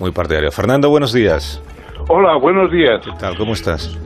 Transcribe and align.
muy 0.00 0.12
partidario. 0.12 0.50
Fernando, 0.50 0.90
buenos 0.90 1.12
días. 1.12 1.62
Hola, 2.08 2.36
buenos 2.36 2.70
días. 2.70 3.00
¿Qué 3.04 3.12
tal? 3.18 3.36
¿Cómo 3.36 3.52
estás? 3.54 3.98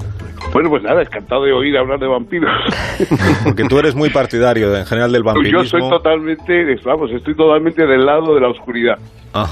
Bueno, 0.53 0.71
pues 0.71 0.83
nada, 0.83 1.03
encantado 1.03 1.45
de 1.45 1.53
oír 1.53 1.77
hablar 1.77 2.01
de 2.01 2.07
vampiros. 2.07 2.51
Porque 3.45 3.65
tú 3.65 3.79
eres 3.79 3.95
muy 3.95 4.11
partidario 4.11 4.75
en 4.77 4.85
general 4.85 5.13
del 5.13 5.23
vampirismo. 5.23 5.63
Yo 5.63 5.69
soy 5.69 5.89
totalmente, 5.89 6.77
vamos, 6.85 7.11
estoy 7.13 7.35
totalmente 7.37 7.87
del 7.87 8.05
lado 8.05 8.35
de 8.35 8.41
la 8.41 8.49
oscuridad. 8.49 8.99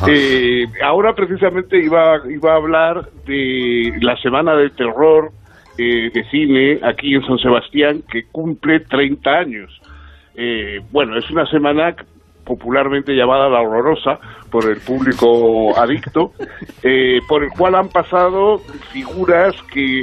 Eh, 0.09 0.64
ahora 0.82 1.14
precisamente 1.14 1.79
iba, 1.79 2.20
iba 2.29 2.52
a 2.52 2.57
hablar 2.57 3.09
de 3.27 3.93
la 4.00 4.16
Semana 4.16 4.57
del 4.57 4.73
Terror 4.73 5.30
eh, 5.77 6.11
de 6.12 6.25
Cine 6.30 6.80
aquí 6.82 7.14
en 7.14 7.25
San 7.25 7.39
Sebastián, 7.39 8.02
que 8.11 8.25
cumple 8.25 8.80
30 8.80 9.30
años. 9.30 9.80
Eh, 10.34 10.80
bueno, 10.91 11.16
es 11.16 11.30
una 11.30 11.46
semana 11.46 11.95
popularmente 12.49 13.15
llamada 13.15 13.49
La 13.49 13.61
Horrorosa 13.61 14.19
por 14.51 14.65
el 14.69 14.80
público 14.80 15.79
adicto, 15.79 16.33
por 17.29 17.45
el 17.45 17.51
cual 17.51 17.77
han 17.77 17.89
pasado 17.91 18.59
figuras 18.91 19.55
que 19.73 20.02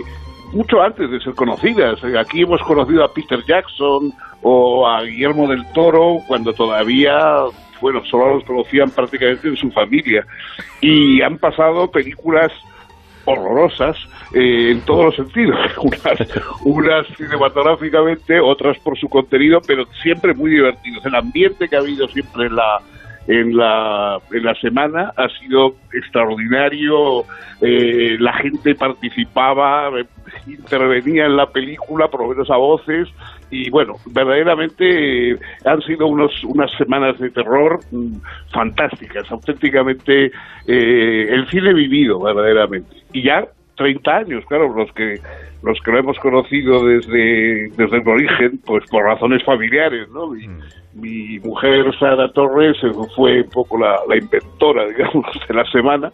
mucho 0.54 0.82
antes 0.82 1.10
de 1.10 1.20
ser 1.20 1.34
conocidas. 1.34 2.00
Aquí 2.18 2.44
hemos 2.44 2.62
conocido 2.62 3.04
a 3.04 3.12
Peter 3.12 3.40
Jackson 3.46 4.14
o 4.44 4.88
a 4.88 5.02
Guillermo 5.04 5.48
del 5.48 5.66
Toro 5.74 6.20
cuando 6.28 6.54
todavía, 6.54 7.42
bueno, 7.82 8.06
solo 8.06 8.36
los 8.36 8.46
conocían 8.46 8.92
prácticamente 8.92 9.48
en 9.50 9.58
su 9.58 9.72
familia. 9.72 10.26
Y 10.80 11.22
han 11.22 11.40
pasado 11.40 11.90
películas 11.90 12.52
horrorosas 13.26 13.98
eh, 14.34 14.72
en 14.72 14.82
todos 14.82 15.06
los 15.06 15.16
sentidos, 15.16 15.58
unas, 16.64 17.08
cinematográficamente, 17.18 18.40
otras 18.40 18.78
por 18.80 18.98
su 18.98 19.10
contenido, 19.10 19.62
pero 19.66 19.86
siempre 20.02 20.34
muy 20.34 20.52
divertidos. 20.52 21.06
El 21.06 21.16
ambiente 21.16 21.68
que 21.68 21.76
ha 21.76 21.80
habido 21.80 22.08
siempre 22.08 22.48
en 22.48 22.56
la, 22.56 22.82
en 23.28 23.58
la, 23.58 24.20
en 24.32 24.44
la 24.44 24.54
semana 24.56 25.12
ha 25.16 25.28
sido 25.40 25.76
extraordinario, 25.94 27.24
eh, 27.62 28.18
la 28.20 28.34
gente 28.34 28.76
participaba, 28.76 29.90
intervenía 30.48 31.26
en 31.26 31.36
la 31.36 31.48
película, 31.48 32.08
por 32.08 32.22
lo 32.22 32.30
menos 32.30 32.50
a 32.52 32.58
voces, 32.58 33.08
y 33.50 33.70
bueno, 33.70 33.94
verdaderamente 34.08 35.32
eh, 35.32 35.40
han 35.66 35.82
sido 35.82 36.08
unos, 36.08 36.44
unas 36.44 36.72
semanas 36.78 37.18
de 37.20 37.30
terror 37.30 37.80
mm, 37.92 38.18
fantásticas, 38.52 39.32
auténticamente 39.32 40.32
eh, 40.68 41.28
el 41.30 41.48
cine 41.50 41.74
vivido, 41.74 42.20
verdaderamente. 42.20 42.96
Y 43.14 43.24
ya 43.24 43.48
30 43.76 44.16
años, 44.16 44.46
claro, 44.48 44.74
los 44.74 44.92
que 44.94 45.20
los 45.64 45.80
que 45.82 45.92
lo 45.92 45.98
hemos 45.98 46.18
conocido 46.20 46.86
desde, 46.86 47.70
desde 47.70 47.98
el 47.98 48.08
origen, 48.08 48.60
pues 48.66 48.84
por 48.90 49.04
razones 49.04 49.44
familiares, 49.44 50.08
¿no? 50.10 50.28
Mi, 50.28 50.48
mm. 50.48 50.62
mi 50.94 51.40
mujer 51.40 51.86
Sara 51.98 52.32
Torres 52.32 52.78
fue 53.16 53.42
un 53.42 53.50
poco 53.50 53.80
la, 53.80 53.98
la 54.08 54.16
inventora, 54.16 54.86
digamos, 54.90 55.26
de 55.48 55.54
la 55.54 55.66
semana, 55.72 56.12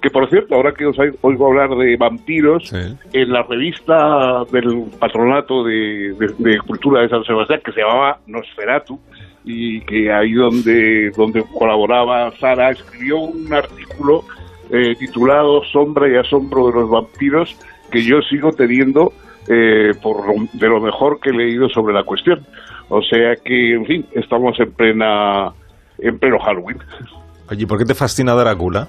que 0.00 0.10
por 0.10 0.28
cierto, 0.30 0.54
ahora 0.54 0.72
que 0.72 0.86
os 0.86 0.96
oigo 1.20 1.46
hablar 1.46 1.76
de 1.76 1.96
vampiros, 1.96 2.72
en 2.72 3.32
la 3.32 3.42
revista 3.42 4.44
del 4.50 4.84
Patronato 4.98 5.64
de, 5.64 6.58
Cultura 6.66 7.02
de 7.02 7.08
San 7.10 7.24
Sebastián, 7.24 7.60
que 7.64 7.72
se 7.72 7.80
llamaba 7.80 8.18
Nosferatu, 8.26 8.98
y 9.44 9.80
que 9.82 10.10
ahí 10.10 10.32
donde, 10.32 11.10
donde 11.10 11.44
colaboraba 11.58 12.30
Sara, 12.38 12.70
escribió 12.70 13.18
un 13.18 13.52
artículo 13.52 14.24
eh, 14.70 14.94
titulado 14.96 15.64
Sombra 15.64 16.08
y 16.08 16.16
Asombro 16.16 16.68
de 16.68 16.74
los 16.74 16.90
Vampiros, 16.90 17.56
que 17.90 18.02
yo 18.02 18.22
sigo 18.22 18.52
teniendo 18.52 19.12
eh, 19.48 19.92
por 20.00 20.22
de 20.52 20.68
lo 20.68 20.80
mejor 20.80 21.18
que 21.20 21.30
he 21.30 21.32
leído 21.32 21.68
sobre 21.68 21.92
la 21.92 22.04
cuestión. 22.04 22.46
O 22.88 23.02
sea 23.02 23.36
que, 23.36 23.74
en 23.74 23.86
fin, 23.86 24.06
estamos 24.12 24.58
en 24.60 24.72
plena 24.72 25.52
en 25.98 26.18
pleno 26.18 26.38
Halloween. 26.38 26.78
Oye, 27.50 27.66
¿por 27.66 27.78
qué 27.78 27.84
te 27.84 27.94
fascina 27.94 28.34
Drácula? 28.34 28.88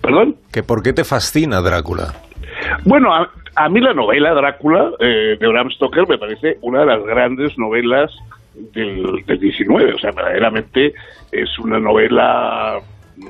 ¿Perdón? 0.00 0.36
¿Que 0.52 0.62
¿Por 0.62 0.82
qué 0.82 0.92
te 0.92 1.04
fascina 1.04 1.60
Drácula? 1.60 2.14
Bueno, 2.84 3.10
a, 3.12 3.68
mí 3.68 3.80
la 3.80 3.94
novela 3.94 4.34
Drácula 4.34 4.90
eh, 4.98 5.36
de 5.38 5.48
Bram 5.48 5.70
Stoker 5.70 6.08
me 6.08 6.18
parece 6.18 6.58
una 6.62 6.80
de 6.80 6.86
las 6.86 7.04
grandes 7.04 7.56
novelas 7.58 8.10
del, 8.54 9.24
del 9.26 9.38
19. 9.38 9.94
O 9.94 9.98
sea, 9.98 10.10
verdaderamente 10.12 10.94
es 11.32 11.58
una 11.58 11.78
novela 11.78 12.80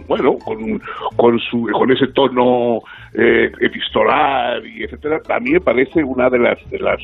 bueno, 0.06 0.36
con, 0.38 0.80
con, 1.16 1.38
su, 1.40 1.68
con 1.72 1.90
ese 1.90 2.08
tono 2.08 2.80
eh, 3.14 3.50
epistolar 3.60 4.64
y 4.66 4.84
etcétera, 4.84 5.20
a 5.28 5.40
mí 5.40 5.50
me 5.50 5.60
parece 5.60 6.02
una 6.02 6.28
de 6.28 6.38
las, 6.38 6.70
de 6.70 6.78
las, 6.78 7.00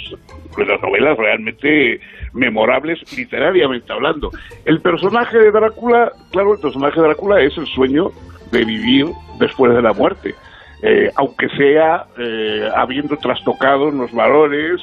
de 0.57 0.65
las 0.65 0.81
novelas 0.83 1.17
realmente 1.17 2.01
memorables 2.33 3.01
literariamente 3.17 3.93
hablando. 3.93 4.31
El 4.65 4.81
personaje 4.81 5.39
de 5.39 5.51
Drácula, 5.51 6.13
claro, 6.33 6.55
el 6.55 6.61
personaje 6.61 7.01
de 7.01 7.07
Drácula 7.07 7.41
es 7.41 7.57
el 7.57 7.67
sueño 7.67 8.11
de 8.53 8.65
vivir 8.65 9.07
después 9.39 9.75
de 9.75 9.83
la 9.83 9.93
muerte, 9.93 10.35
eh, 10.83 11.11
aunque 11.17 11.49
sea 11.51 12.07
eh, 12.19 12.69
habiendo 12.75 13.17
trastocado 13.17 13.91
los 13.91 14.13
valores, 14.13 14.81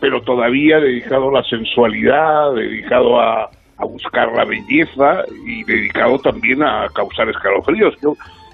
pero 0.00 0.22
todavía 0.22 0.78
dedicado 0.78 1.30
a 1.30 1.40
la 1.40 1.42
sensualidad, 1.44 2.54
dedicado 2.54 3.20
a, 3.20 3.50
a 3.78 3.84
buscar 3.84 4.32
la 4.32 4.44
belleza 4.44 5.24
y 5.46 5.64
dedicado 5.64 6.18
también 6.18 6.62
a 6.62 6.86
causar 6.94 7.28
escalofríos. 7.28 7.94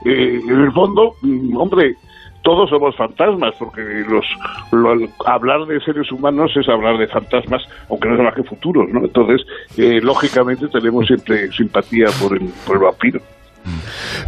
Eh, 0.04 0.40
en 0.42 0.60
el 0.62 0.72
fondo, 0.72 1.14
mm, 1.22 1.56
hombre, 1.56 1.96
todos 2.42 2.68
somos 2.68 2.94
fantasmas, 2.94 3.54
porque 3.58 3.80
los, 3.80 4.24
hablar 5.24 5.64
de 5.66 5.80
seres 5.80 6.12
humanos 6.12 6.52
es 6.54 6.68
hablar 6.68 6.98
de 6.98 7.06
fantasmas, 7.08 7.62
aunque 7.88 8.08
no 8.08 8.22
más 8.22 8.34
que 8.34 8.44
futuros, 8.44 8.86
¿no? 8.90 9.00
Entonces, 9.00 9.46
eh, 9.78 9.98
lógicamente 10.02 10.68
tenemos 10.68 11.06
siempre 11.06 11.50
simpatía 11.52 12.06
por 12.20 12.36
el, 12.36 12.46
por 12.66 12.76
el 12.76 12.82
vampiro. 12.82 13.20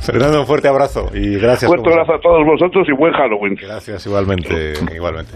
Fernando, 0.01 0.41
un 0.41 0.47
fuerte 0.47 0.69
abrazo 0.69 1.11
y 1.13 1.34
gracias. 1.39 1.69
Fuerte 1.69 1.91
abrazo 1.91 2.15
a 2.15 2.21
todos 2.21 2.45
vosotros 2.47 2.89
y 2.89 2.93
buen 2.93 3.13
Halloween. 3.13 3.55
Gracias 3.55 4.07
igualmente, 4.07 4.73
igualmente. 4.95 5.33